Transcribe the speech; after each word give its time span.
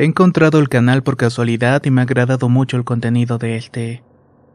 He 0.00 0.04
encontrado 0.04 0.60
el 0.60 0.68
canal 0.68 1.02
por 1.02 1.16
casualidad 1.16 1.84
y 1.84 1.90
me 1.90 2.00
ha 2.00 2.04
agradado 2.04 2.48
mucho 2.48 2.76
el 2.76 2.84
contenido 2.84 3.36
de 3.36 3.56
este. 3.56 4.04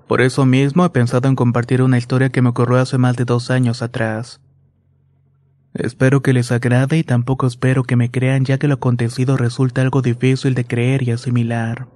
Por 0.07 0.21
eso 0.21 0.45
mismo 0.45 0.85
he 0.85 0.89
pensado 0.89 1.27
en 1.27 1.35
compartir 1.35 1.81
una 1.81 1.97
historia 1.97 2.29
que 2.29 2.41
me 2.41 2.47
ocurrió 2.47 2.77
hace 2.77 2.97
más 2.97 3.17
de 3.17 3.25
dos 3.25 3.51
años 3.51 3.81
atrás. 3.81 4.39
Espero 5.73 6.21
que 6.21 6.31
les 6.31 6.49
agrade 6.53 6.97
y 6.97 7.03
tampoco 7.03 7.45
espero 7.45 7.83
que 7.83 7.97
me 7.97 8.09
crean 8.09 8.45
ya 8.45 8.57
que 8.57 8.69
lo 8.69 8.75
acontecido 8.75 9.35
resulta 9.35 9.81
algo 9.81 10.01
difícil 10.01 10.53
de 10.53 10.63
creer 10.63 11.03
y 11.03 11.11
asimilar. 11.11 11.89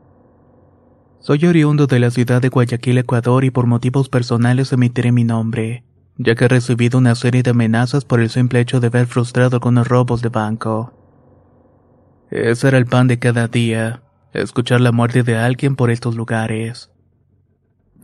Soy 1.21 1.45
oriundo 1.45 1.87
de 1.87 1.99
la 1.99 2.11
ciudad 2.11 2.41
de 2.41 2.49
Guayaquil, 2.49 2.97
Ecuador 2.97 3.45
y 3.45 3.49
por 3.49 3.65
motivos 3.65 4.09
personales 4.09 4.73
emitiré 4.73 5.13
mi 5.13 5.23
nombre, 5.23 5.85
ya 6.17 6.35
que 6.35 6.43
he 6.43 6.49
recibido 6.49 6.97
una 6.97 7.15
serie 7.15 7.43
de 7.43 7.51
amenazas 7.51 8.03
por 8.03 8.19
el 8.19 8.29
simple 8.29 8.59
hecho 8.59 8.81
de 8.81 8.89
ver 8.89 9.07
frustrado 9.07 9.55
algunos 9.55 9.87
robos 9.87 10.21
de 10.21 10.27
banco. 10.27 10.96
Ese 12.29 12.67
era 12.67 12.77
el 12.77 12.85
pan 12.85 13.07
de 13.07 13.19
cada 13.19 13.47
día, 13.47 14.01
escuchar 14.33 14.81
la 14.81 14.91
muerte 14.91 15.23
de 15.23 15.37
alguien 15.37 15.75
por 15.75 15.89
estos 15.91 16.15
lugares. 16.15 16.91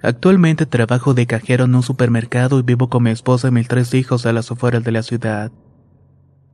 Actualmente 0.02 0.66
trabajo 0.66 1.14
de 1.14 1.28
cajero 1.28 1.66
en 1.66 1.76
un 1.76 1.84
supermercado 1.84 2.60
y 2.60 2.62
vivo 2.62 2.90
con 2.90 3.04
mi 3.04 3.10
esposa 3.10 3.50
y 3.50 3.52
mis 3.52 3.68
tres 3.68 3.94
hijos 3.94 4.26
a 4.26 4.34
las 4.34 4.52
afueras 4.52 4.84
de 4.84 4.92
la 4.92 5.04
ciudad. 5.04 5.52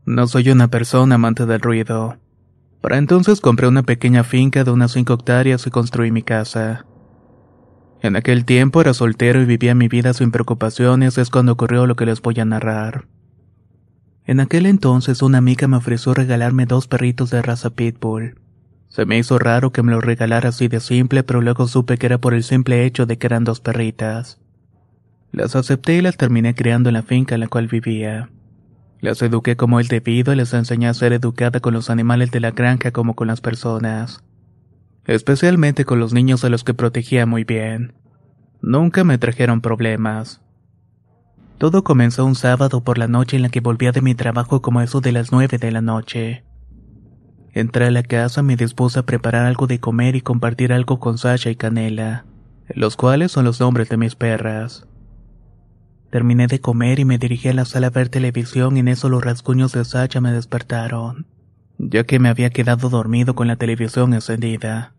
No 0.05 0.27
soy 0.27 0.49
una 0.49 0.67
persona 0.69 1.15
amante 1.15 1.45
del 1.45 1.59
ruido. 1.59 2.17
Para 2.81 2.97
entonces 2.97 3.41
compré 3.41 3.67
una 3.67 3.83
pequeña 3.83 4.23
finca 4.23 4.63
de 4.63 4.71
unas 4.71 4.91
cinco 4.91 5.13
hectáreas 5.13 5.65
y 5.67 5.69
construí 5.69 6.11
mi 6.11 6.23
casa. 6.23 6.85
En 8.01 8.15
aquel 8.15 8.45
tiempo 8.45 8.81
era 8.81 8.93
soltero 8.93 9.41
y 9.41 9.45
vivía 9.45 9.75
mi 9.75 9.87
vida 9.87 10.13
sin 10.13 10.31
preocupaciones, 10.31 11.17
es 11.17 11.29
cuando 11.29 11.51
ocurrió 11.51 11.85
lo 11.85 11.95
que 11.95 12.05
les 12.05 12.21
voy 12.21 12.39
a 12.39 12.45
narrar. 12.45 13.05
En 14.29 14.39
aquel 14.39 14.67
entonces 14.67 15.23
una 15.23 15.39
amiga 15.39 15.67
me 15.67 15.77
ofreció 15.77 16.13
regalarme 16.13 16.67
dos 16.67 16.87
perritos 16.87 17.31
de 17.31 17.41
raza 17.41 17.71
pitbull. 17.71 18.35
Se 18.87 19.07
me 19.07 19.17
hizo 19.17 19.39
raro 19.39 19.71
que 19.71 19.81
me 19.81 19.91
los 19.91 20.03
regalara 20.03 20.49
así 20.49 20.67
de 20.67 20.81
simple, 20.81 21.23
pero 21.23 21.41
luego 21.41 21.67
supe 21.67 21.97
que 21.97 22.05
era 22.05 22.19
por 22.19 22.35
el 22.35 22.43
simple 22.43 22.85
hecho 22.85 23.07
de 23.07 23.17
que 23.17 23.25
eran 23.25 23.43
dos 23.43 23.59
perritas. 23.59 24.39
Las 25.31 25.55
acepté 25.55 25.95
y 25.95 26.01
las 26.03 26.15
terminé 26.15 26.53
criando 26.53 26.89
en 26.89 26.93
la 26.93 27.01
finca 27.01 27.33
en 27.33 27.41
la 27.41 27.47
cual 27.47 27.65
vivía. 27.65 28.29
Las 29.01 29.19
eduqué 29.23 29.55
como 29.55 29.79
el 29.79 29.87
debido 29.87 30.31
y 30.31 30.35
les 30.35 30.53
enseñé 30.53 30.89
a 30.89 30.93
ser 30.93 31.11
educada 31.11 31.59
con 31.59 31.73
los 31.73 31.89
animales 31.89 32.29
de 32.29 32.39
la 32.39 32.51
granja 32.51 32.91
como 32.91 33.15
con 33.15 33.29
las 33.29 33.41
personas. 33.41 34.23
Especialmente 35.05 35.85
con 35.85 35.99
los 35.99 36.13
niños 36.13 36.45
a 36.45 36.49
los 36.49 36.63
que 36.63 36.75
protegía 36.75 37.25
muy 37.25 37.45
bien. 37.45 37.93
Nunca 38.61 39.03
me 39.03 39.17
trajeron 39.17 39.61
problemas. 39.61 40.39
Todo 41.59 41.83
comenzó 41.83 42.23
un 42.23 42.35
sábado 42.35 42.85
por 42.85 42.97
la 42.97 43.09
noche 43.09 43.35
en 43.35 43.41
la 43.41 43.49
que 43.49 43.59
volvía 43.59 43.91
de 43.91 44.01
mi 44.01 44.15
trabajo 44.15 44.61
como 44.61 44.79
eso 44.79 45.01
de 45.01 45.11
las 45.11 45.33
nueve 45.33 45.57
de 45.57 45.71
la 45.73 45.81
noche. 45.81 46.45
Entré 47.51 47.87
a 47.87 47.91
la 47.91 48.01
casa, 48.01 48.41
me 48.41 48.55
dispuse 48.55 48.97
a 48.97 49.05
preparar 49.05 49.45
algo 49.45 49.67
de 49.67 49.81
comer 49.81 50.15
y 50.15 50.21
compartir 50.21 50.71
algo 50.71 51.01
con 51.01 51.17
Sasha 51.17 51.49
y 51.49 51.57
Canela, 51.57 52.25
los 52.69 52.95
cuales 52.95 53.33
son 53.33 53.43
los 53.43 53.59
nombres 53.59 53.89
de 53.89 53.97
mis 53.97 54.15
perras. 54.15 54.87
Terminé 56.09 56.47
de 56.47 56.61
comer 56.61 56.97
y 56.97 57.03
me 57.03 57.17
dirigí 57.17 57.49
a 57.49 57.53
la 57.53 57.65
sala 57.65 57.87
a 57.87 57.89
ver 57.89 58.07
televisión 58.07 58.77
y 58.77 58.79
en 58.79 58.87
eso 58.87 59.09
los 59.09 59.21
rasguños 59.21 59.73
de 59.73 59.83
Sasha 59.83 60.21
me 60.21 60.31
despertaron, 60.31 61.27
ya 61.77 62.05
que 62.05 62.19
me 62.19 62.29
había 62.29 62.51
quedado 62.51 62.87
dormido 62.87 63.35
con 63.35 63.47
la 63.47 63.57
televisión 63.57 64.13
encendida. 64.13 64.93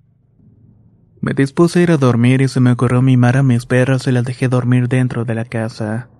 Me 1.22 1.32
dispuse 1.32 1.78
a 1.78 1.82
ir 1.84 1.90
a 1.90 1.96
dormir 1.96 2.42
y 2.42 2.48
se 2.48 2.60
me 2.60 2.72
ocurrió 2.72 3.00
mimar 3.00 3.38
a 3.38 3.42
mis 3.42 3.64
perras 3.64 4.06
y 4.06 4.12
las 4.12 4.24
dejé 4.24 4.48
dormir 4.48 4.88
dentro 4.88 5.24
de 5.24 5.34
la 5.34 5.46
casa 5.46 6.10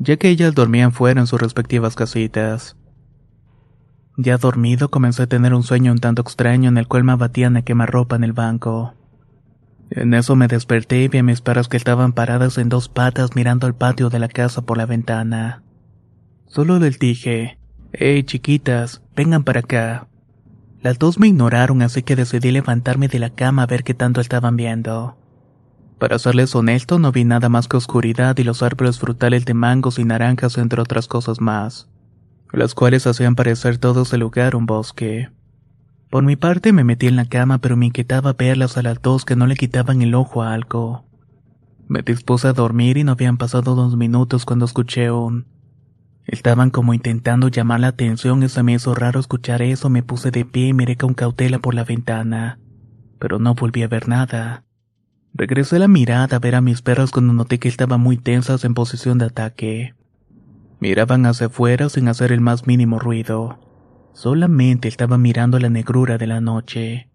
ya 0.00 0.16
que 0.16 0.30
ellas 0.30 0.54
dormían 0.54 0.92
fuera 0.92 1.20
en 1.20 1.26
sus 1.26 1.40
respectivas 1.40 1.94
casitas. 1.94 2.76
Ya 4.16 4.38
dormido 4.38 4.90
comencé 4.90 5.22
a 5.22 5.26
tener 5.26 5.54
un 5.54 5.62
sueño 5.62 5.92
un 5.92 5.98
tanto 5.98 6.22
extraño 6.22 6.68
en 6.68 6.78
el 6.78 6.88
cual 6.88 7.04
me 7.04 7.12
abatían 7.12 7.56
a 7.56 7.62
quemarropa 7.62 8.16
en 8.16 8.24
el 8.24 8.32
banco. 8.32 8.94
En 9.90 10.14
eso 10.14 10.36
me 10.36 10.48
desperté 10.48 11.02
y 11.02 11.08
vi 11.08 11.18
a 11.18 11.22
mis 11.22 11.40
perras 11.40 11.68
que 11.68 11.76
estaban 11.76 12.12
paradas 12.12 12.58
en 12.58 12.68
dos 12.68 12.88
patas 12.88 13.34
mirando 13.34 13.66
al 13.66 13.74
patio 13.74 14.08
de 14.08 14.18
la 14.18 14.28
casa 14.28 14.62
por 14.62 14.78
la 14.78 14.86
ventana. 14.86 15.62
Solo 16.46 16.78
les 16.78 16.98
dije, 16.98 17.58
Hey 17.92 18.22
chiquitas, 18.24 19.02
vengan 19.14 19.44
para 19.44 19.60
acá. 19.60 20.08
Las 20.80 20.98
dos 20.98 21.18
me 21.18 21.28
ignoraron 21.28 21.82
así 21.82 22.02
que 22.02 22.16
decidí 22.16 22.50
levantarme 22.52 23.08
de 23.08 23.18
la 23.18 23.30
cama 23.30 23.64
a 23.64 23.66
ver 23.66 23.84
qué 23.84 23.92
tanto 23.92 24.20
estaban 24.20 24.56
viendo. 24.56 25.19
Para 26.00 26.18
serles 26.18 26.54
honesto, 26.54 26.98
no 26.98 27.12
vi 27.12 27.24
nada 27.24 27.50
más 27.50 27.68
que 27.68 27.76
oscuridad 27.76 28.38
y 28.38 28.42
los 28.42 28.62
árboles 28.62 28.98
frutales 28.98 29.44
de 29.44 29.52
mangos 29.52 29.98
y 29.98 30.04
naranjas, 30.06 30.56
entre 30.56 30.80
otras 30.80 31.06
cosas 31.06 31.42
más, 31.42 31.90
las 32.52 32.74
cuales 32.74 33.06
hacían 33.06 33.34
parecer 33.34 33.76
todo 33.76 34.02
ese 34.02 34.16
lugar 34.16 34.56
un 34.56 34.64
bosque. 34.64 35.28
Por 36.08 36.24
mi 36.24 36.36
parte 36.36 36.72
me 36.72 36.84
metí 36.84 37.06
en 37.06 37.16
la 37.16 37.26
cama, 37.26 37.58
pero 37.58 37.76
me 37.76 37.84
inquietaba 37.84 38.32
verlas 38.32 38.78
a 38.78 38.82
las 38.82 39.02
dos 39.02 39.26
que 39.26 39.36
no 39.36 39.46
le 39.46 39.56
quitaban 39.56 40.00
el 40.00 40.14
ojo 40.14 40.42
a 40.42 40.54
algo. 40.54 41.04
Me 41.86 42.00
dispuse 42.00 42.48
a 42.48 42.54
dormir 42.54 42.96
y 42.96 43.04
no 43.04 43.12
habían 43.12 43.36
pasado 43.36 43.74
dos 43.74 43.94
minutos 43.94 44.46
cuando 44.46 44.64
escuché 44.64 45.10
un... 45.10 45.48
Estaban 46.24 46.70
como 46.70 46.94
intentando 46.94 47.48
llamar 47.48 47.80
la 47.80 47.88
atención 47.88 48.42
y 48.42 48.48
se 48.48 48.62
me 48.62 48.72
hizo 48.72 48.94
raro 48.94 49.20
escuchar 49.20 49.60
eso, 49.60 49.90
me 49.90 50.02
puse 50.02 50.30
de 50.30 50.46
pie 50.46 50.68
y 50.68 50.72
miré 50.72 50.96
con 50.96 51.12
cautela 51.12 51.58
por 51.58 51.74
la 51.74 51.84
ventana, 51.84 52.58
pero 53.18 53.38
no 53.38 53.54
volví 53.54 53.82
a 53.82 53.88
ver 53.88 54.08
nada. 54.08 54.64
Regresé 55.34 55.78
la 55.78 55.88
mirada 55.88 56.36
a 56.36 56.40
ver 56.40 56.54
a 56.54 56.60
mis 56.60 56.82
perros 56.82 57.10
cuando 57.10 57.32
noté 57.32 57.58
que 57.58 57.68
estaban 57.68 58.00
muy 58.00 58.16
tensas 58.16 58.64
en 58.64 58.74
posición 58.74 59.18
de 59.18 59.26
ataque. 59.26 59.94
Miraban 60.80 61.26
hacia 61.26 61.46
afuera 61.46 61.88
sin 61.88 62.08
hacer 62.08 62.32
el 62.32 62.40
más 62.40 62.66
mínimo 62.66 62.98
ruido. 62.98 63.58
Solamente 64.12 64.88
estaba 64.88 65.18
mirando 65.18 65.58
la 65.58 65.68
negrura 65.68 66.18
de 66.18 66.26
la 66.26 66.40
noche. 66.40 67.08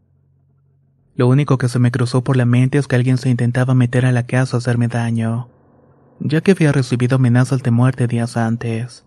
Lo 1.16 1.28
único 1.28 1.58
que 1.58 1.70
se 1.70 1.80
me 1.80 1.92
cruzó 1.92 2.24
por 2.24 2.38
la 2.38 2.46
mente 2.46 2.78
es 2.78 2.88
que 2.88 2.96
alguien 2.96 3.18
se 3.18 3.30
intentaba 3.30 3.74
meter 3.74 4.06
a 4.06 4.12
la 4.12 4.26
casa 4.26 4.58
a 4.58 4.60
hacerme 4.60 4.88
daño, 4.88 5.50
ya 6.20 6.42
que 6.42 6.52
había 6.52 6.72
recibido 6.72 7.16
amenazas 7.16 7.64
de 7.64 7.72
muerte 7.72 8.08
días 8.08 8.38
antes. 8.38 9.06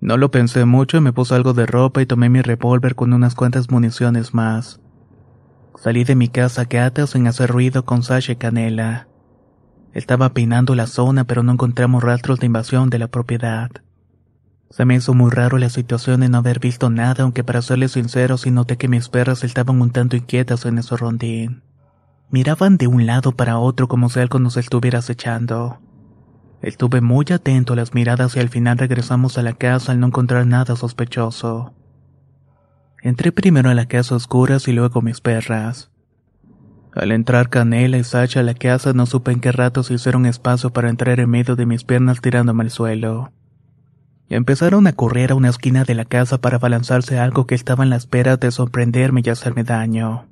No 0.00 0.16
lo 0.16 0.30
pensé 0.30 0.64
mucho 0.64 0.96
y 0.96 1.00
me 1.00 1.12
puse 1.12 1.34
algo 1.34 1.52
de 1.52 1.66
ropa 1.66 2.00
y 2.00 2.06
tomé 2.06 2.28
mi 2.28 2.42
revólver 2.42 2.94
con 2.94 3.12
unas 3.12 3.34
cuantas 3.34 3.70
municiones 3.70 4.32
más. 4.32 4.79
Salí 5.76 6.04
de 6.04 6.14
mi 6.14 6.28
casa 6.28 6.64
gata 6.64 7.06
sin 7.06 7.26
hacer 7.26 7.50
ruido 7.50 7.84
con 7.84 8.02
Sasha 8.02 8.32
y 8.32 8.36
Canela. 8.36 9.08
Estaba 9.92 10.32
peinando 10.34 10.74
la 10.74 10.86
zona 10.86 11.24
pero 11.24 11.42
no 11.42 11.52
encontramos 11.52 12.02
rastros 12.02 12.38
de 12.40 12.46
invasión 12.46 12.90
de 12.90 12.98
la 12.98 13.08
propiedad. 13.08 13.70
Se 14.70 14.84
me 14.84 14.94
hizo 14.94 15.14
muy 15.14 15.30
raro 15.30 15.58
la 15.58 15.68
situación 15.68 16.20
de 16.20 16.28
no 16.28 16.38
haber 16.38 16.60
visto 16.60 16.90
nada, 16.90 17.24
aunque 17.24 17.42
para 17.42 17.60
serles 17.60 17.92
sincero 17.92 18.38
sí 18.38 18.50
noté 18.50 18.76
que 18.76 18.88
mis 18.88 19.08
perras 19.08 19.42
estaban 19.42 19.80
un 19.80 19.90
tanto 19.90 20.16
inquietas 20.16 20.64
en 20.64 20.78
ese 20.78 20.96
rondín. 20.96 21.62
Miraban 22.30 22.76
de 22.76 22.86
un 22.86 23.06
lado 23.06 23.32
para 23.32 23.58
otro 23.58 23.88
como 23.88 24.08
si 24.08 24.20
algo 24.20 24.38
nos 24.38 24.56
estuviera 24.56 25.00
acechando. 25.00 25.80
Estuve 26.62 27.00
muy 27.00 27.24
atento 27.32 27.72
a 27.72 27.76
las 27.76 27.94
miradas 27.94 28.36
y 28.36 28.40
al 28.40 28.50
final 28.50 28.78
regresamos 28.78 29.38
a 29.38 29.42
la 29.42 29.54
casa 29.54 29.92
al 29.92 29.98
no 29.98 30.08
encontrar 30.08 30.46
nada 30.46 30.76
sospechoso. 30.76 31.74
Entré 33.02 33.32
primero 33.32 33.70
a 33.70 33.74
la 33.74 33.86
casa 33.86 34.14
oscuras 34.14 34.68
y 34.68 34.72
luego 34.72 35.00
mis 35.00 35.20
perras. 35.20 35.90
Al 36.94 37.12
entrar 37.12 37.48
Canela 37.48 37.98
y 37.98 38.04
Sacha 38.04 38.40
a 38.40 38.42
la 38.42 38.54
casa 38.54 38.92
no 38.92 39.06
supe 39.06 39.30
en 39.30 39.40
qué 39.40 39.52
rato 39.52 39.82
se 39.82 39.94
hicieron 39.94 40.26
espacio 40.26 40.70
para 40.70 40.90
entrar 40.90 41.20
en 41.20 41.30
medio 41.30 41.56
de 41.56 41.66
mis 41.66 41.84
piernas 41.84 42.20
tirándome 42.20 42.64
al 42.64 42.70
suelo. 42.70 43.32
Empezaron 44.28 44.86
a 44.86 44.92
correr 44.92 45.32
a 45.32 45.34
una 45.34 45.48
esquina 45.48 45.84
de 45.84 45.94
la 45.94 46.04
casa 46.04 46.40
para 46.40 46.58
balanzarse 46.58 47.18
algo 47.18 47.46
que 47.46 47.54
estaba 47.54 47.84
en 47.84 47.90
la 47.90 47.96
espera 47.96 48.36
de 48.36 48.50
sorprenderme 48.50 49.22
y 49.24 49.30
hacerme 49.30 49.64
daño. 49.64 50.26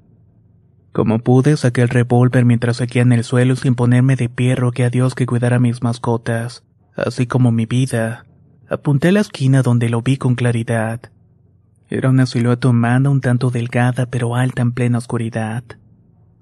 Como 0.93 1.21
pude, 1.21 1.56
saqué 1.56 1.82
el 1.82 1.88
revólver 1.88 2.44
mientras 2.44 2.76
seguía 2.76 3.03
en 3.03 3.12
el 3.12 3.25
suelo 3.25 3.56
sin 3.56 3.75
ponerme 3.75 4.17
de 4.17 4.29
pie 4.29 4.56
rogué 4.56 4.85
a 4.85 4.91
Dios 4.91 5.14
que 5.14 5.26
cuidara 5.26 5.59
mis 5.59 5.82
mascotas, 5.82 6.64
así 6.97 7.26
como 7.26 7.53
mi 7.53 7.67
vida. 7.67 8.25
Apunté 8.69 9.09
a 9.09 9.12
la 9.12 9.21
esquina 9.21 9.62
donde 9.62 9.88
lo 9.88 10.03
vi 10.03 10.17
con 10.17 10.35
claridad. 10.35 11.00
Era 11.90 12.11
una 12.11 12.26
silueta 12.26 12.69
humana 12.69 13.08
un 13.08 13.23
tanto 13.23 13.50
delgada 13.50 14.06
pero 14.06 14.37
alta 14.37 14.61
en 14.61 14.73
plena 14.73 14.99
oscuridad. 14.99 15.64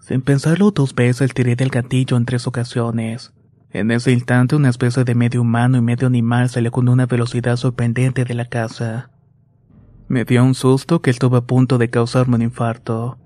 Sin 0.00 0.22
pensarlo 0.22 0.72
dos 0.72 0.94
veces 0.94 1.34
tiré 1.34 1.54
del 1.54 1.70
gatillo 1.70 2.16
en 2.16 2.25
tres 2.25 2.46
ocasiones. 2.46 3.32
En 3.70 3.90
ese 3.90 4.10
instante 4.10 4.56
una 4.56 4.70
especie 4.70 5.04
de 5.04 5.14
medio 5.14 5.43
humano 5.43 5.78
y 5.78 5.82
medio 5.82 6.08
animal 6.08 6.48
salió 6.48 6.72
con 6.72 6.88
una 6.88 7.06
velocidad 7.06 7.56
sorprendente 7.56 8.25
de 8.25 8.34
la 8.34 8.46
casa. 8.46 9.10
Me 10.08 10.25
dio 10.25 10.44
un 10.44 10.54
susto 10.54 11.00
que 11.00 11.10
estuvo 11.10 11.37
a 11.37 11.46
punto 11.46 11.78
de 11.78 11.90
causarme 11.90 12.37
un 12.37 12.43
infarto. 12.43 13.19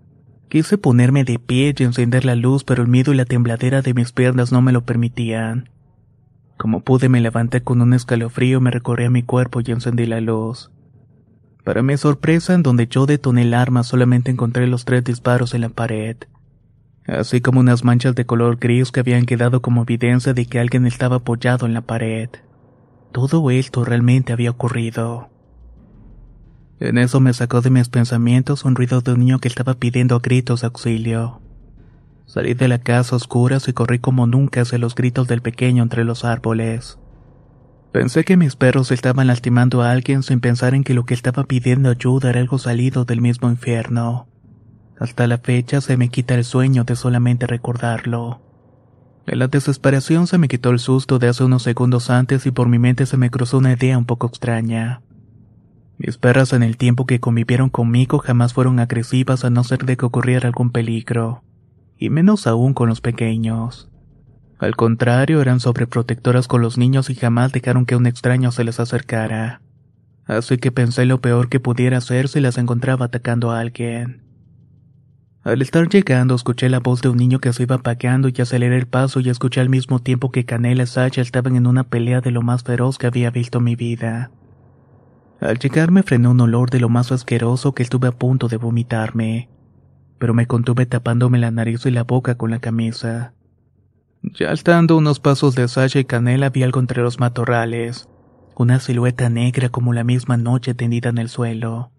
Quise 0.49 0.77
ponerme 0.79 1.25
de 1.25 1.39
pie 1.39 1.75
y 1.79 1.83
encender 1.85 2.25
la 2.25 2.35
luz, 2.35 2.65
pero 2.65 2.83
el 2.83 2.89
miedo 2.89 3.13
y 3.13 3.17
la 3.17 3.25
tembladera 3.25 3.83
de 3.83 3.95
mis 3.95 4.13
piernas 4.13 4.51
no 4.51 4.61
me 4.61 4.73
lo 4.73 4.85
permitían. 4.85 5.71
Como 6.59 6.81
pude 6.81 7.09
me 7.09 7.21
levanté 7.21 7.63
con 7.63 7.81
un 7.81 7.95
escalofrío, 7.95 8.61
me 8.61 8.71
recorrí 8.71 9.05
a 9.05 9.11
mi 9.11 9.23
cuerpo 9.23 9.61
y 9.61 9.71
encendí 9.71 10.07
la 10.07 10.21
luz. 10.21 10.71
Para 11.65 11.83
mi 11.83 11.97
sorpresa, 11.97 12.55
en 12.55 12.63
donde 12.63 12.87
yo 12.87 13.07
detoné 13.07 13.43
el 13.43 13.55
arma 13.55 13.83
solamente 13.83 14.31
encontré 14.31 14.67
los 14.67 14.85
tres 14.85 15.05
disparos 15.05 15.55
en 15.55 15.61
la 15.61 15.69
pared, 15.69 16.17
así 17.07 17.41
como 17.41 17.61
unas 17.61 17.85
manchas 17.85 18.15
de 18.15 18.25
color 18.25 18.57
gris 18.57 18.91
que 18.91 19.01
habían 19.01 19.27
quedado 19.27 19.61
como 19.61 19.83
evidencia 19.83 20.33
de 20.33 20.47
que 20.47 20.59
alguien 20.59 20.87
estaba 20.87 21.17
apoyado 21.17 21.67
en 21.67 21.75
la 21.75 21.83
pared. 21.83 22.31
Todo 23.13 23.51
esto 23.51 23.85
realmente 23.85 24.33
había 24.33 24.51
ocurrido. 24.51 25.29
En 26.79 26.97
eso 26.97 27.21
me 27.21 27.35
sacó 27.35 27.61
de 27.61 27.71
mis 27.71 27.89
pensamientos 27.89 28.65
un 28.65 28.75
ruido 28.75 29.01
de 29.03 29.13
un 29.13 29.21
niño 29.21 29.39
que 29.39 29.49
estaba 29.49 29.75
pidiendo 29.75 30.17
a 30.17 30.21
gritos 30.21 30.65
auxilio. 30.65 31.43
Salí 32.25 32.55
de 32.55 32.69
la 32.69 32.79
casa 32.79 33.17
oscuras 33.17 33.67
y 33.67 33.73
corrí 33.73 33.99
como 33.99 34.29
nunca 34.29 34.63
hacia 34.63 34.79
los 34.79 34.95
gritos 34.95 35.27
del 35.27 35.43
pequeño 35.43 35.83
entre 35.83 36.05
los 36.05 36.25
árboles. 36.25 37.00
Pensé 37.93 38.25
que 38.25 38.37
mis 38.37 38.55
perros 38.55 38.93
estaban 38.93 39.27
lastimando 39.27 39.83
a 39.83 39.91
alguien 39.91 40.23
sin 40.23 40.41
pensar 40.41 40.75
en 40.75 40.85
que 40.85 40.95
lo 40.95 41.05
que 41.05 41.15
estaba 41.15 41.45
pidiendo 41.45 41.91
ayuda 41.91 42.31
era 42.31 42.41
algo 42.41 42.59
salido 42.59 43.05
del 43.05 43.21
mismo 43.21 43.51
infierno. 43.51 44.29
Hasta 44.99 45.27
la 45.27 45.39
fecha 45.39 45.81
se 45.81 45.97
me 45.97 46.09
quita 46.09 46.35
el 46.35 46.45
sueño 46.45 46.85
de 46.85 46.95
solamente 46.95 47.49
recordarlo. 47.49 48.43
En 49.27 49.41
la 49.41 49.49
desesperación 49.49 50.29
se 50.29 50.39
me 50.39 50.47
quitó 50.47 50.71
el 50.71 50.79
susto 50.79 51.19
de 51.19 51.29
hace 51.29 51.43
unos 51.43 51.65
segundos 51.65 52.11
antes 52.11 52.47
y 52.47 52.53
por 52.53 52.69
mi 52.69 52.79
mente 52.79 53.07
se 53.07 53.17
me 53.17 53.31
cruzó 53.31 53.59
una 53.59 53.73
idea 53.73 53.99
un 53.99 54.05
poco 54.05 54.29
extraña. 54.29 55.03
Mis 55.99 56.17
perras 56.17 56.53
en 56.53 56.63
el 56.63 56.77
tiempo 56.77 57.07
que 57.07 57.21
convivieron 57.21 57.71
conmigo 57.71 58.19
jamás 58.19 58.55
fueron 58.55 58.79
agresivas 58.79 59.45
a 59.45 59.51
no 59.51 59.65
ser 59.65 59.85
de 59.85 59.97
que 59.97 60.07
ocurriera 60.07 60.47
algún 60.47 60.71
peligro, 60.71 61.43
y 61.99 62.09
menos 62.09 62.47
aún 62.47 62.73
con 62.73 62.89
los 62.89 63.01
pequeños. 63.01 63.90
Al 64.61 64.77
contrario, 64.77 65.41
eran 65.41 65.59
sobreprotectoras 65.59 66.47
con 66.47 66.61
los 66.61 66.77
niños 66.77 67.09
y 67.09 67.15
jamás 67.15 67.51
dejaron 67.51 67.87
que 67.87 67.97
un 67.97 68.07
extraño 68.07 68.53
se 68.53 68.63
les 68.63 68.79
acercara. 68.79 69.63
Así 70.27 70.59
que 70.59 70.71
pensé 70.71 71.07
lo 71.07 71.23
peor 71.23 71.49
que 71.49 71.61
pudiera 71.61 71.97
hacer 71.97 72.29
si 72.29 72.41
las 72.41 72.59
encontraba 72.59 73.07
atacando 73.07 73.51
a 73.51 73.61
alguien. 73.61 74.23
Al 75.43 75.63
estar 75.63 75.89
llegando, 75.89 76.35
escuché 76.35 76.69
la 76.69 76.81
voz 76.81 77.01
de 77.01 77.09
un 77.09 77.17
niño 77.17 77.41
que 77.41 77.55
se 77.55 77.63
iba 77.63 77.79
paqueando 77.79 78.29
y 78.29 78.39
aceleré 78.39 78.77
el 78.77 78.87
paso 78.87 79.21
y 79.21 79.31
escuché 79.31 79.63
al 79.63 79.71
mismo 79.71 80.01
tiempo 80.01 80.31
que 80.31 80.45
Canela 80.45 80.83
y 80.83 80.87
Sacha 80.87 81.23
estaban 81.23 81.57
en 81.57 81.67
una 81.67 81.85
pelea 81.85 82.21
de 82.21 82.31
lo 82.31 82.43
más 82.43 82.63
feroz 82.63 82.99
que 82.99 83.07
había 83.07 83.31
visto 83.31 83.59
en 83.59 83.65
mi 83.65 83.77
vida. 83.77 84.31
Al 85.41 85.59
llegar 85.59 85.91
me 85.91 86.03
frenó 86.03 86.33
un 86.33 86.41
olor 86.43 86.69
de 86.69 86.81
lo 86.81 86.91
más 86.91 87.11
asqueroso 87.13 87.73
que 87.73 87.83
estuve 87.83 88.09
a 88.09 88.13
punto 88.13 88.49
de 88.49 88.59
vomitarme, 88.59 89.49
pero 90.19 90.35
me 90.35 90.47
contuve 90.47 90.85
tapándome 90.85 91.39
la 91.39 91.51
nariz 91.51 91.87
y 91.87 91.91
la 91.91 92.05
boca 92.05 92.35
con 92.35 92.51
la 92.51 92.59
camisa. 92.59 93.33
Ya 94.23 94.53
estando 94.53 94.99
unos 94.99 95.19
pasos 95.19 95.55
de 95.55 95.67
Sasha 95.67 95.99
y 95.99 96.05
Canela 96.05 96.51
vi 96.51 96.63
algo 96.63 96.79
entre 96.81 97.03
los 97.03 97.19
matorrales, 97.19 98.09
una 98.55 98.79
silueta 98.79 99.31
negra 99.31 99.71
como 99.71 99.95
la 99.95 100.05
misma 100.05 100.37
noche 100.37 100.75
tendida 100.75 101.09
en 101.09 101.19
el 101.19 101.31
suelo. 101.31 101.91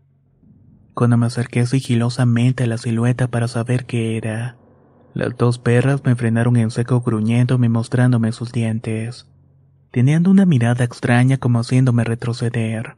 Cuando 0.94 1.18
me 1.18 1.25
acerqué 1.25 1.65
sigilosamente 1.65 2.65
a 2.65 2.68
la 2.68 2.77
silueta 2.77 3.27
para 3.27 3.47
saber 3.47 3.85
qué 3.85 4.18
era, 4.18 4.57
las 5.15 5.35
dos 5.35 5.57
perras 5.57 6.03
me 6.06 6.15
frenaron 6.15 6.57
en 6.57 6.69
seco 6.69 7.01
gruñéndome 7.01 7.65
y 7.65 7.69
mostrándome 7.69 8.31
sus 8.31 8.51
dientes. 8.51 9.27
Tenían 9.91 10.27
una 10.27 10.45
mirada 10.45 10.85
extraña 10.85 11.38
como 11.38 11.59
haciéndome 11.59 12.03
retroceder. 12.03 12.97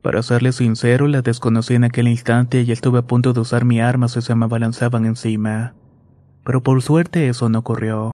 Para 0.00 0.22
serle 0.22 0.52
sincero, 0.52 1.08
la 1.08 1.22
desconocí 1.22 1.74
en 1.74 1.84
aquel 1.84 2.08
instante 2.08 2.62
y 2.62 2.72
estuve 2.72 3.00
a 3.00 3.06
punto 3.06 3.32
de 3.32 3.40
usar 3.40 3.64
mi 3.64 3.80
arma 3.80 4.08
si 4.08 4.22
se 4.22 4.34
me 4.34 4.44
abalanzaban 4.44 5.06
encima. 5.06 5.74
Pero 6.44 6.62
por 6.62 6.80
suerte 6.82 7.28
eso 7.28 7.48
no 7.48 7.58
ocurrió. 7.58 8.13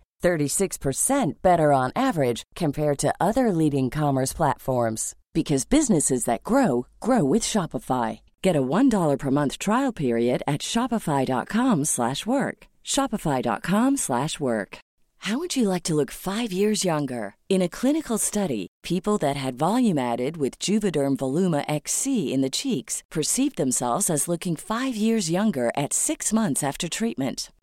36% 0.21 1.41
better 1.41 1.73
on 1.73 1.91
average 1.95 2.43
compared 2.55 2.97
to 2.99 3.13
other 3.19 3.51
leading 3.51 3.89
commerce 3.89 4.33
platforms 4.33 5.15
because 5.33 5.65
businesses 5.65 6.25
that 6.25 6.43
grow 6.43 6.85
grow 6.99 7.23
with 7.23 7.43
Shopify. 7.43 8.19
Get 8.41 8.55
a 8.55 8.61
$1 8.61 9.17
per 9.17 9.31
month 9.31 9.57
trial 9.57 9.91
period 9.91 10.43
at 10.45 10.61
shopify.com/work. 10.61 12.57
shopify.com/work. 12.83 14.79
How 15.25 15.37
would 15.37 15.55
you 15.55 15.69
like 15.69 15.83
to 15.83 15.93
look 15.95 16.11
5 16.11 16.51
years 16.51 16.83
younger? 16.83 17.35
In 17.47 17.61
a 17.61 17.69
clinical 17.69 18.17
study, 18.17 18.67
people 18.81 19.19
that 19.19 19.37
had 19.37 19.59
volume 19.59 19.99
added 19.99 20.35
with 20.37 20.57
Juvederm 20.57 21.15
Voluma 21.17 21.63
XC 21.67 22.33
in 22.33 22.41
the 22.41 22.49
cheeks 22.49 23.03
perceived 23.11 23.57
themselves 23.57 24.09
as 24.09 24.27
looking 24.27 24.55
5 24.55 24.95
years 24.95 25.29
younger 25.29 25.71
at 25.77 25.93
6 25.93 26.33
months 26.33 26.63
after 26.63 26.89
treatment. 26.89 27.51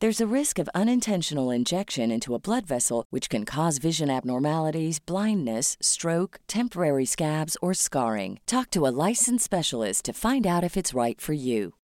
There's 0.00 0.22
a 0.22 0.34
risk 0.34 0.58
of 0.58 0.66
unintentional 0.74 1.50
injection 1.50 2.10
into 2.10 2.34
a 2.34 2.38
blood 2.38 2.64
vessel, 2.66 3.04
which 3.10 3.28
can 3.28 3.44
cause 3.44 3.76
vision 3.76 4.08
abnormalities, 4.08 4.98
blindness, 4.98 5.76
stroke, 5.82 6.40
temporary 6.46 7.04
scabs, 7.04 7.58
or 7.60 7.74
scarring. 7.74 8.38
Talk 8.46 8.70
to 8.70 8.86
a 8.86 8.94
licensed 9.08 9.44
specialist 9.44 10.06
to 10.06 10.14
find 10.14 10.46
out 10.46 10.64
if 10.64 10.78
it's 10.78 10.94
right 10.94 11.20
for 11.20 11.34
you. 11.34 11.74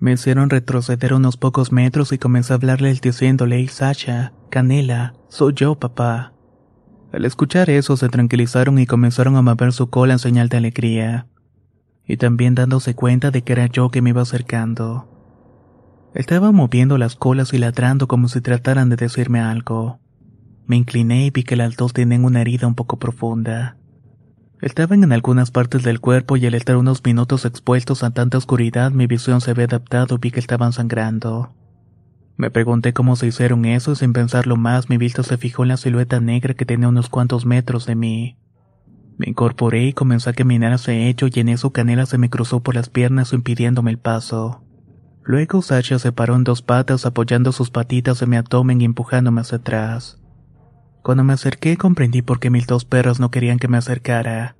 Me 0.00 0.14
hicieron 0.14 0.50
retroceder 0.50 1.12
unos 1.12 1.36
pocos 1.36 1.70
metros 1.70 2.10
y 2.10 2.18
comencé 2.18 2.52
a 2.52 2.56
hablarles 2.56 3.00
diciéndole, 3.00 3.68
Sasha, 3.68 4.32
Canela, 4.50 5.14
soy 5.28 5.52
yo, 5.54 5.76
papá. 5.76 6.32
Al 7.12 7.24
escuchar 7.24 7.70
eso 7.70 7.96
se 7.96 8.08
tranquilizaron 8.08 8.80
y 8.80 8.86
comenzaron 8.86 9.36
a 9.36 9.42
mover 9.42 9.72
su 9.72 9.90
cola 9.90 10.14
en 10.14 10.18
señal 10.18 10.48
de 10.48 10.56
alegría, 10.56 11.28
y 12.06 12.16
también 12.16 12.54
dándose 12.54 12.94
cuenta 12.94 13.30
de 13.30 13.42
que 13.42 13.52
era 13.52 13.66
yo 13.66 13.90
que 13.90 14.02
me 14.02 14.10
iba 14.10 14.22
acercando. 14.22 15.08
Estaba 16.14 16.52
moviendo 16.52 16.96
las 16.98 17.16
colas 17.16 17.52
y 17.52 17.58
ladrando 17.58 18.08
como 18.08 18.28
si 18.28 18.40
trataran 18.40 18.88
de 18.88 18.96
decirme 18.96 19.40
algo. 19.40 19.98
Me 20.66 20.76
incliné 20.76 21.26
y 21.26 21.30
vi 21.30 21.42
que 21.42 21.56
las 21.56 21.76
dos 21.76 21.92
tenían 21.92 22.24
una 22.24 22.40
herida 22.40 22.66
un 22.66 22.74
poco 22.74 22.98
profunda. 22.98 23.76
Estaban 24.62 25.04
en 25.04 25.12
algunas 25.12 25.50
partes 25.50 25.82
del 25.82 26.00
cuerpo 26.00 26.36
y 26.36 26.46
al 26.46 26.54
estar 26.54 26.76
unos 26.76 27.04
minutos 27.04 27.44
expuestos 27.44 28.02
a 28.02 28.10
tanta 28.10 28.38
oscuridad 28.38 28.90
mi 28.90 29.06
visión 29.06 29.40
se 29.40 29.50
había 29.50 29.66
adaptado 29.66 30.14
y 30.14 30.18
vi 30.18 30.30
que 30.30 30.40
estaban 30.40 30.72
sangrando. 30.72 31.54
Me 32.38 32.50
pregunté 32.50 32.92
cómo 32.92 33.16
se 33.16 33.26
hicieron 33.26 33.64
eso 33.64 33.92
y 33.92 33.96
sin 33.96 34.12
pensarlo 34.12 34.56
más 34.56 34.88
mi 34.88 34.96
vista 34.96 35.22
se 35.22 35.36
fijó 35.36 35.62
en 35.62 35.68
la 35.68 35.76
silueta 35.76 36.20
negra 36.20 36.54
que 36.54 36.64
tenía 36.64 36.88
unos 36.88 37.08
cuantos 37.10 37.44
metros 37.44 37.86
de 37.86 37.94
mí. 37.94 38.36
Me 39.18 39.28
incorporé 39.28 39.84
y 39.86 39.92
comencé 39.92 40.30
a 40.30 40.34
caminar 40.34 40.72
hacia 40.72 40.94
ello 40.94 41.28
y 41.32 41.40
en 41.40 41.48
eso 41.48 41.72
Canela 41.72 42.04
se 42.06 42.18
me 42.18 42.28
cruzó 42.28 42.60
por 42.60 42.74
las 42.74 42.90
piernas 42.90 43.32
impidiéndome 43.32 43.90
el 43.90 43.98
paso. 43.98 44.62
Luego 45.24 45.62
Sasha 45.62 45.98
se 45.98 46.12
paró 46.12 46.36
en 46.36 46.44
dos 46.44 46.62
patas 46.62 47.06
apoyando 47.06 47.50
sus 47.52 47.70
patitas 47.70 48.20
en 48.22 48.30
mi 48.30 48.36
abdomen 48.36 48.80
y 48.80 48.84
empujándome 48.84 49.40
hacia 49.40 49.58
atrás. 49.58 50.20
Cuando 51.02 51.24
me 51.24 51.32
acerqué 51.32 51.76
comprendí 51.76 52.22
por 52.22 52.40
qué 52.40 52.50
mis 52.50 52.66
dos 52.66 52.84
perros 52.84 53.18
no 53.18 53.30
querían 53.30 53.58
que 53.58 53.68
me 53.68 53.78
acercara. 53.78 54.56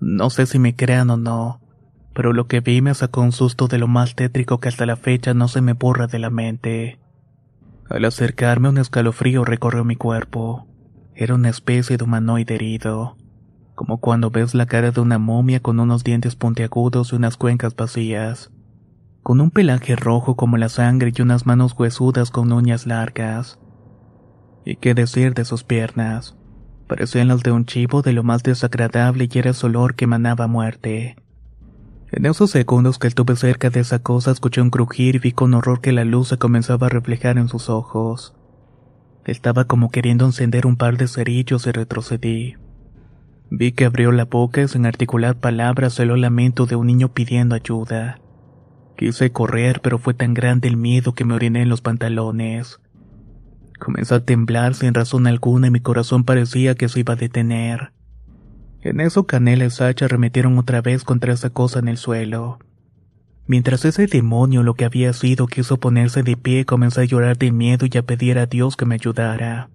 No 0.00 0.30
sé 0.30 0.46
si 0.46 0.58
me 0.58 0.76
crean 0.76 1.10
o 1.10 1.16
no, 1.16 1.60
pero 2.14 2.32
lo 2.32 2.46
que 2.46 2.60
vi 2.60 2.80
me 2.80 2.94
sacó 2.94 3.22
un 3.22 3.32
susto 3.32 3.66
de 3.66 3.78
lo 3.78 3.88
más 3.88 4.14
tétrico 4.14 4.60
que 4.60 4.68
hasta 4.68 4.86
la 4.86 4.96
fecha 4.96 5.34
no 5.34 5.48
se 5.48 5.60
me 5.60 5.72
borra 5.74 6.06
de 6.06 6.18
la 6.18 6.30
mente. 6.30 7.00
Al 7.88 8.04
acercarme 8.04 8.68
un 8.68 8.78
escalofrío 8.78 9.44
recorrió 9.44 9.84
mi 9.84 9.96
cuerpo. 9.96 10.66
Era 11.14 11.34
una 11.34 11.48
especie 11.48 11.96
de 11.96 12.04
humanoide 12.04 12.54
herido, 12.54 13.16
como 13.80 13.96
cuando 13.96 14.28
ves 14.28 14.54
la 14.54 14.66
cara 14.66 14.90
de 14.90 15.00
una 15.00 15.18
momia 15.18 15.60
con 15.60 15.80
unos 15.80 16.04
dientes 16.04 16.36
puntiagudos 16.36 17.14
y 17.14 17.16
unas 17.16 17.38
cuencas 17.38 17.74
vacías 17.74 18.50
con 19.22 19.40
un 19.40 19.50
pelaje 19.50 19.96
rojo 19.96 20.36
como 20.36 20.58
la 20.58 20.68
sangre 20.68 21.14
y 21.16 21.22
unas 21.22 21.46
manos 21.46 21.74
huesudas 21.78 22.30
con 22.30 22.52
uñas 22.52 22.86
largas. 22.86 23.58
¿Y 24.66 24.76
qué 24.76 24.92
decir 24.92 25.32
de 25.32 25.46
sus 25.46 25.64
piernas? 25.64 26.36
Parecían 26.88 27.28
las 27.28 27.42
de 27.42 27.52
un 27.52 27.64
chivo 27.64 28.02
de 28.02 28.12
lo 28.12 28.22
más 28.22 28.42
desagradable 28.42 29.30
y 29.32 29.38
era 29.38 29.54
su 29.54 29.64
olor 29.64 29.94
que 29.94 30.04
emanaba 30.04 30.46
muerte. 30.46 31.16
En 32.12 32.26
esos 32.26 32.50
segundos 32.50 32.98
que 32.98 33.08
estuve 33.08 33.34
cerca 33.34 33.70
de 33.70 33.80
esa 33.80 34.00
cosa 34.00 34.30
escuché 34.30 34.60
un 34.60 34.68
crujir 34.68 35.14
y 35.14 35.20
vi 35.20 35.32
con 35.32 35.54
horror 35.54 35.80
que 35.80 35.92
la 35.92 36.04
luz 36.04 36.28
se 36.28 36.36
comenzaba 36.36 36.88
a 36.88 36.90
reflejar 36.90 37.38
en 37.38 37.48
sus 37.48 37.70
ojos. 37.70 38.34
Estaba 39.24 39.64
como 39.64 39.90
queriendo 39.90 40.26
encender 40.26 40.66
un 40.66 40.76
par 40.76 40.98
de 40.98 41.08
cerillos 41.08 41.66
y 41.66 41.70
retrocedí. 41.70 42.56
Vi 43.50 43.72
que 43.72 43.84
abrió 43.84 44.12
la 44.12 44.26
boca 44.26 44.62
y 44.62 44.68
sin 44.68 44.86
articular 44.86 45.36
palabras 45.36 45.98
el 45.98 46.20
lamento 46.20 46.66
de 46.66 46.76
un 46.76 46.86
niño 46.86 47.12
pidiendo 47.12 47.56
ayuda. 47.56 48.20
Quise 48.96 49.32
correr, 49.32 49.80
pero 49.82 49.98
fue 49.98 50.14
tan 50.14 50.34
grande 50.34 50.68
el 50.68 50.76
miedo 50.76 51.14
que 51.14 51.24
me 51.24 51.34
oriné 51.34 51.62
en 51.62 51.68
los 51.68 51.80
pantalones. 51.80 52.80
Comenzó 53.80 54.16
a 54.16 54.24
temblar 54.24 54.74
sin 54.74 54.94
razón 54.94 55.26
alguna 55.26 55.66
y 55.66 55.70
mi 55.70 55.80
corazón 55.80 56.22
parecía 56.22 56.74
que 56.76 56.88
se 56.88 57.00
iba 57.00 57.14
a 57.14 57.16
detener. 57.16 57.92
En 58.82 59.00
eso 59.00 59.26
Canela 59.26 59.64
y 59.64 59.70
Sacha 59.70 60.04
arremetieron 60.04 60.56
otra 60.56 60.80
vez 60.80 61.02
contra 61.02 61.32
esa 61.32 61.50
cosa 61.50 61.80
en 61.80 61.88
el 61.88 61.96
suelo. 61.96 62.58
Mientras 63.46 63.84
ese 63.84 64.06
demonio, 64.06 64.62
lo 64.62 64.74
que 64.74 64.84
había 64.84 65.12
sido, 65.12 65.48
quiso 65.48 65.78
ponerse 65.78 66.22
de 66.22 66.36
pie, 66.36 66.64
comencé 66.64 67.00
a 67.00 67.04
llorar 67.04 67.36
de 67.36 67.50
miedo 67.50 67.86
y 67.90 67.98
a 67.98 68.02
pedir 68.02 68.38
a 68.38 68.46
Dios 68.46 68.76
que 68.76 68.86
me 68.86 68.94
ayudara. 68.94 69.70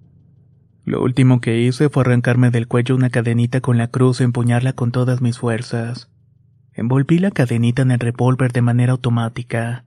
Lo 0.85 1.01
último 1.01 1.41
que 1.41 1.59
hice 1.61 1.89
fue 1.89 2.03
arrancarme 2.03 2.51
del 2.51 2.67
cuello 2.67 2.95
una 2.95 3.09
cadenita 3.09 3.59
con 3.59 3.79
la 3.79 3.87
cruz 3.87 4.21
y 4.21 4.23
empuñarla 4.23 4.73
con 4.73 4.91
todas 4.91 5.19
mis 5.19 5.39
fuerzas. 5.39 6.11
Envolví 6.73 7.17
la 7.17 7.31
cadenita 7.31 7.81
en 7.81 7.89
el 7.89 7.99
revólver 7.99 8.51
de 8.51 8.61
manera 8.61 8.91
automática. 8.91 9.85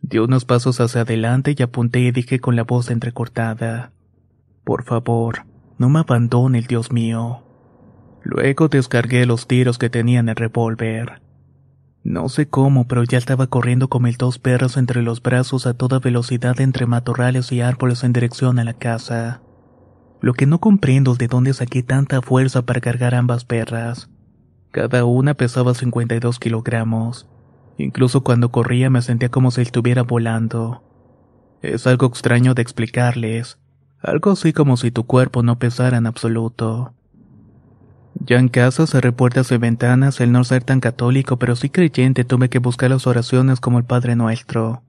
Di 0.00 0.18
unos 0.18 0.46
pasos 0.46 0.80
hacia 0.80 1.02
adelante 1.02 1.54
y 1.56 1.62
apunté 1.62 2.00
y 2.00 2.12
dije 2.12 2.40
con 2.40 2.56
la 2.56 2.62
voz 2.62 2.90
entrecortada. 2.90 3.92
Por 4.64 4.84
favor, 4.84 5.44
no 5.76 5.90
me 5.90 5.98
abandone, 5.98 6.62
Dios 6.62 6.92
mío. 6.92 7.44
Luego 8.22 8.68
descargué 8.68 9.26
los 9.26 9.48
tiros 9.48 9.76
que 9.76 9.90
tenía 9.90 10.20
en 10.20 10.30
el 10.30 10.36
revólver. 10.36 11.20
No 12.04 12.30
sé 12.30 12.48
cómo, 12.48 12.88
pero 12.88 13.04
ya 13.04 13.18
estaba 13.18 13.48
corriendo 13.48 13.88
con 13.88 14.04
mis 14.04 14.16
dos 14.16 14.38
perros 14.38 14.78
entre 14.78 15.02
los 15.02 15.20
brazos 15.20 15.66
a 15.66 15.74
toda 15.74 15.98
velocidad 15.98 16.58
entre 16.62 16.86
matorrales 16.86 17.52
y 17.52 17.60
árboles 17.60 18.02
en 18.02 18.14
dirección 18.14 18.58
a 18.58 18.64
la 18.64 18.72
casa. 18.72 19.42
Lo 20.20 20.34
que 20.34 20.46
no 20.46 20.58
comprendo 20.58 21.12
es 21.12 21.18
de 21.18 21.28
dónde 21.28 21.54
saqué 21.54 21.82
tanta 21.82 22.22
fuerza 22.22 22.62
para 22.62 22.80
cargar 22.80 23.14
ambas 23.14 23.44
perras. 23.44 24.10
Cada 24.72 25.04
una 25.04 25.34
pesaba 25.34 25.74
52 25.74 26.38
kilogramos. 26.38 27.28
Incluso 27.76 28.22
cuando 28.22 28.50
corría 28.50 28.90
me 28.90 29.02
sentía 29.02 29.28
como 29.28 29.50
si 29.50 29.62
estuviera 29.62 30.02
volando. 30.02 30.82
Es 31.62 31.86
algo 31.86 32.06
extraño 32.06 32.54
de 32.54 32.62
explicarles. 32.62 33.58
Algo 34.02 34.32
así 34.32 34.52
como 34.52 34.76
si 34.76 34.90
tu 34.90 35.04
cuerpo 35.04 35.42
no 35.42 35.58
pesara 35.58 35.96
en 35.96 36.06
absoluto. 36.06 36.94
Ya 38.14 38.38
en 38.38 38.48
casa 38.48 38.86
cerré 38.86 39.12
puertas 39.12 39.52
y 39.52 39.58
ventanas, 39.58 40.20
el 40.20 40.32
no 40.32 40.42
ser 40.42 40.64
tan 40.64 40.80
católico 40.80 41.36
pero 41.38 41.54
sí 41.54 41.70
creyente 41.70 42.24
tuve 42.24 42.48
que 42.48 42.58
buscar 42.58 42.90
las 42.90 43.06
oraciones 43.06 43.60
como 43.60 43.78
el 43.78 43.84
Padre 43.84 44.16
Nuestro. 44.16 44.82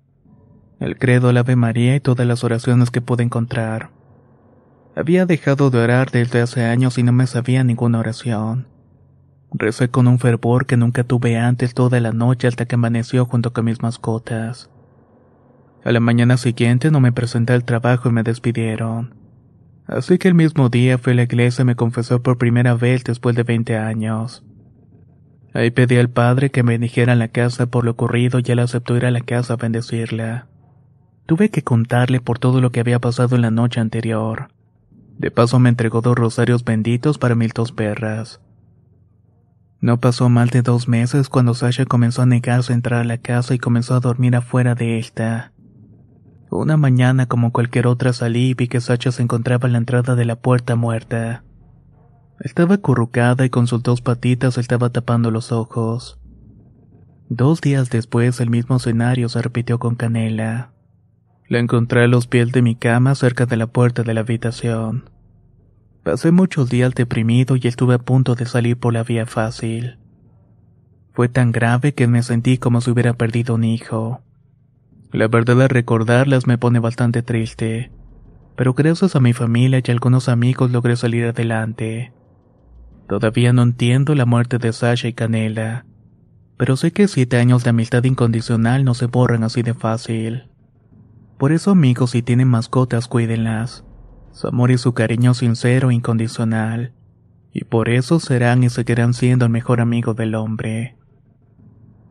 El 0.79 0.97
credo, 0.97 1.31
la 1.31 1.41
Ave 1.41 1.55
María 1.55 1.95
y 1.95 1.99
todas 1.99 2.25
las 2.25 2.43
oraciones 2.43 2.89
que 2.89 3.01
pude 3.01 3.23
encontrar. 3.23 3.91
Había 4.95 5.25
dejado 5.25 5.69
de 5.69 5.79
orar 5.79 6.11
desde 6.11 6.41
hace 6.41 6.65
años 6.65 6.97
y 6.97 7.03
no 7.03 7.11
me 7.11 7.27
sabía 7.27 7.63
ninguna 7.63 7.99
oración. 7.99 8.67
Recé 9.51 9.89
con 9.89 10.07
un 10.07 10.19
fervor 10.19 10.65
que 10.65 10.77
nunca 10.77 11.03
tuve 11.03 11.37
antes 11.37 11.73
toda 11.73 11.99
la 11.99 12.11
noche 12.11 12.47
hasta 12.47 12.65
que 12.65 12.75
amaneció 12.75 13.25
junto 13.25 13.53
con 13.53 13.65
mis 13.65 13.81
mascotas. 13.81 14.69
A 15.83 15.91
la 15.91 15.99
mañana 15.99 16.37
siguiente 16.37 16.91
no 16.91 16.99
me 16.99 17.11
presenté 17.11 17.53
al 17.53 17.63
trabajo 17.63 18.09
y 18.09 18.11
me 18.11 18.23
despidieron. 18.23 19.15
Así 19.87 20.17
que 20.19 20.27
el 20.27 20.35
mismo 20.35 20.69
día 20.69 20.97
fui 20.97 21.13
a 21.13 21.15
la 21.15 21.23
iglesia 21.23 21.63
y 21.63 21.65
me 21.65 21.75
confesó 21.75 22.21
por 22.21 22.37
primera 22.37 22.75
vez 22.75 23.03
después 23.03 23.35
de 23.35 23.43
20 23.43 23.77
años. 23.77 24.43
Ahí 25.53 25.71
pedí 25.71 25.97
al 25.97 26.09
padre 26.09 26.51
que 26.51 26.61
me 26.61 26.77
dijera 26.77 27.15
la 27.15 27.29
casa 27.29 27.65
por 27.65 27.85
lo 27.85 27.91
ocurrido 27.91 28.39
y 28.39 28.51
él 28.51 28.59
aceptó 28.59 28.95
ir 28.97 29.05
a 29.05 29.11
la 29.11 29.21
casa 29.21 29.53
a 29.53 29.57
bendecirla. 29.57 30.47
Tuve 31.25 31.49
que 31.49 31.63
contarle 31.63 32.21
por 32.21 32.37
todo 32.37 32.61
lo 32.61 32.71
que 32.71 32.81
había 32.81 32.99
pasado 32.99 33.35
en 33.35 33.41
la 33.41 33.51
noche 33.51 33.79
anterior. 33.79 34.49
De 35.19 35.31
paso 35.31 35.59
me 35.59 35.67
entregó 35.67 35.99
dos 35.99 36.15
rosarios 36.15 36.63
benditos 36.63 37.17
para 37.17 37.35
mil 37.35 37.51
dos 37.53 37.73
perras. 37.73 38.39
No 39.81 39.99
pasó 39.99 40.29
más 40.29 40.49
de 40.51 40.61
dos 40.61 40.87
meses 40.87 41.27
cuando 41.27 41.53
Sasha 41.53 41.85
comenzó 41.85 42.21
a 42.21 42.25
negarse 42.25 42.71
a 42.71 42.75
entrar 42.75 43.01
a 43.01 43.03
la 43.03 43.17
casa 43.17 43.53
y 43.53 43.59
comenzó 43.59 43.95
a 43.95 43.99
dormir 43.99 44.37
afuera 44.37 44.75
de 44.75 44.97
esta. 44.97 45.51
Una 46.49 46.77
mañana 46.77 47.25
como 47.25 47.51
cualquier 47.51 47.87
otra 47.87 48.13
salí 48.13 48.51
y 48.51 48.53
vi 48.53 48.69
que 48.69 48.79
Sasha 48.79 49.11
se 49.11 49.21
encontraba 49.21 49.67
en 49.67 49.73
la 49.73 49.79
entrada 49.79 50.15
de 50.15 50.23
la 50.23 50.37
puerta 50.37 50.77
muerta. 50.77 51.43
Estaba 52.39 52.75
acurrucada 52.75 53.45
y 53.45 53.49
con 53.49 53.67
sus 53.67 53.83
dos 53.83 54.01
patitas 54.01 54.57
estaba 54.57 54.89
tapando 54.89 55.31
los 55.31 55.51
ojos. 55.51 56.17
Dos 57.27 57.59
días 57.59 57.89
después 57.89 58.39
el 58.39 58.49
mismo 58.49 58.77
escenario 58.77 59.27
se 59.27 59.41
repitió 59.41 59.79
con 59.79 59.95
Canela. 59.95 60.71
La 61.49 61.57
encontré 61.57 62.03
a 62.03 62.07
los 62.07 62.27
pies 62.27 62.51
de 62.51 62.61
mi 62.61 62.75
cama 62.75 63.15
cerca 63.15 63.47
de 63.47 63.57
la 63.57 63.65
puerta 63.65 64.03
de 64.03 64.13
la 64.13 64.19
habitación. 64.19 65.09
Pasé 66.03 66.31
muchos 66.31 66.69
días 66.69 66.93
deprimido 66.93 67.55
y 67.55 67.67
estuve 67.67 67.95
a 67.95 67.97
punto 67.97 68.35
de 68.35 68.45
salir 68.45 68.77
por 68.77 68.93
la 68.93 69.03
vía 69.03 69.25
fácil. 69.25 69.97
Fue 71.11 71.27
tan 71.27 71.51
grave 71.51 71.95
que 71.95 72.05
me 72.05 72.21
sentí 72.21 72.59
como 72.59 72.81
si 72.81 72.91
hubiera 72.91 73.13
perdido 73.13 73.55
un 73.55 73.63
hijo. 73.63 74.21
La 75.11 75.27
verdad 75.27 75.59
al 75.63 75.69
recordarlas 75.69 76.45
me 76.45 76.59
pone 76.59 76.77
bastante 76.77 77.23
triste, 77.23 77.91
pero 78.55 78.75
gracias 78.75 79.15
a 79.15 79.19
mi 79.19 79.33
familia 79.33 79.81
y 79.83 79.89
algunos 79.89 80.29
amigos 80.29 80.69
logré 80.69 80.95
salir 80.97 81.25
adelante. 81.25 82.13
Todavía 83.07 83.53
no 83.53 83.63
entiendo 83.63 84.13
la 84.13 84.27
muerte 84.27 84.59
de 84.59 84.71
Sasha 84.71 85.07
y 85.07 85.13
Canela, 85.13 85.87
pero 86.57 86.77
sé 86.77 86.91
que 86.91 87.07
siete 87.07 87.37
años 87.37 87.63
de 87.63 87.71
amistad 87.71 88.03
incondicional 88.03 88.85
no 88.85 88.93
se 88.93 89.07
borran 89.07 89.43
así 89.43 89.63
de 89.63 89.73
fácil. 89.73 90.48
Por 91.39 91.53
eso 91.53 91.71
amigos 91.71 92.11
si 92.11 92.21
tienen 92.21 92.49
mascotas 92.49 93.07
cuídenlas. 93.07 93.85
Su 94.33 94.49
amor 94.49 94.71
y 94.71 94.77
su 94.77 94.93
cariño 94.93 95.33
sincero 95.33 95.89
e 95.89 95.93
incondicional. 95.93 96.91
Y 97.53 97.63
por 97.63 97.87
eso 97.87 98.19
serán 98.19 98.61
y 98.65 98.69
seguirán 98.69 99.13
siendo 99.13 99.45
el 99.45 99.51
mejor 99.51 99.79
amigo 99.79 100.13
del 100.13 100.35
hombre. 100.35 100.97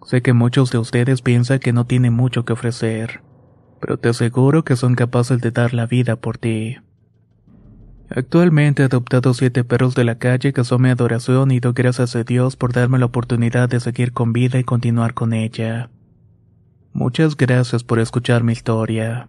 Sé 0.06 0.22
que 0.22 0.32
muchos 0.32 0.70
de 0.70 0.78
ustedes 0.78 1.20
piensan 1.20 1.58
que 1.58 1.74
no 1.74 1.84
tienen 1.84 2.14
mucho 2.14 2.46
que 2.46 2.54
ofrecer, 2.54 3.20
pero 3.82 3.98
te 3.98 4.08
aseguro 4.08 4.64
que 4.64 4.76
son 4.76 4.94
capaces 4.94 5.42
de 5.42 5.50
dar 5.50 5.74
la 5.74 5.84
vida 5.84 6.16
por 6.16 6.38
ti. 6.38 6.78
Actualmente 8.08 8.82
he 8.82 8.86
adoptado 8.86 9.34
siete 9.34 9.62
perros 9.62 9.94
de 9.94 10.04
la 10.04 10.16
calle 10.16 10.54
que 10.54 10.64
son 10.64 10.80
mi 10.80 10.88
adoración 10.88 11.50
y 11.50 11.60
doy 11.60 11.74
gracias 11.74 12.16
a 12.16 12.24
Dios 12.24 12.56
por 12.56 12.72
darme 12.72 12.98
la 12.98 13.04
oportunidad 13.04 13.68
de 13.68 13.80
seguir 13.80 14.14
con 14.14 14.32
vida 14.32 14.58
y 14.58 14.64
continuar 14.64 15.12
con 15.12 15.34
ella. 15.34 15.90
Muchas 16.98 17.36
gracias 17.36 17.84
por 17.84 18.00
escuchar 18.00 18.42
mi 18.42 18.52
historia. 18.52 19.28